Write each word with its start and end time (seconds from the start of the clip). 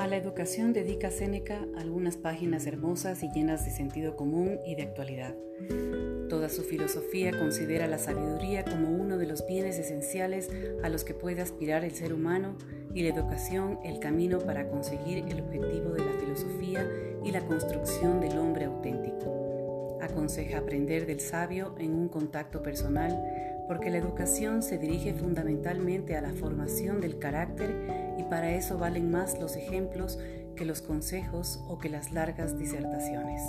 A 0.00 0.06
la 0.06 0.16
educación 0.16 0.72
dedica 0.72 1.10
Séneca 1.10 1.66
algunas 1.76 2.16
páginas 2.16 2.64
hermosas 2.64 3.22
y 3.22 3.28
llenas 3.28 3.66
de 3.66 3.70
sentido 3.70 4.16
común 4.16 4.58
y 4.64 4.74
de 4.74 4.84
actualidad. 4.84 5.34
Toda 6.30 6.48
su 6.48 6.62
filosofía 6.62 7.38
considera 7.38 7.86
la 7.86 7.98
sabiduría 7.98 8.64
como 8.64 8.88
uno 8.88 9.18
de 9.18 9.26
los 9.26 9.46
bienes 9.46 9.78
esenciales 9.78 10.48
a 10.82 10.88
los 10.88 11.04
que 11.04 11.12
puede 11.12 11.42
aspirar 11.42 11.84
el 11.84 11.90
ser 11.90 12.14
humano 12.14 12.56
y 12.94 13.02
la 13.02 13.10
educación 13.10 13.78
el 13.84 13.98
camino 13.98 14.38
para 14.38 14.70
conseguir 14.70 15.18
el 15.28 15.42
objetivo 15.42 15.90
de 15.90 16.02
la 16.02 16.18
filosofía 16.18 16.90
y 17.22 17.30
la 17.30 17.44
construcción 17.44 18.22
del 18.22 18.38
hombre. 18.38 18.69
Aconseja 20.10 20.58
aprender 20.58 21.06
del 21.06 21.20
sabio 21.20 21.74
en 21.78 21.94
un 21.94 22.08
contacto 22.08 22.62
personal 22.62 23.16
porque 23.68 23.90
la 23.90 23.98
educación 23.98 24.62
se 24.62 24.78
dirige 24.78 25.14
fundamentalmente 25.14 26.16
a 26.16 26.20
la 26.20 26.32
formación 26.32 27.00
del 27.00 27.20
carácter 27.20 27.70
y 28.18 28.24
para 28.24 28.50
eso 28.50 28.76
valen 28.78 29.10
más 29.10 29.38
los 29.38 29.54
ejemplos 29.54 30.18
que 30.56 30.64
los 30.64 30.82
consejos 30.82 31.60
o 31.68 31.78
que 31.78 31.88
las 31.88 32.10
largas 32.10 32.58
disertaciones. 32.58 33.40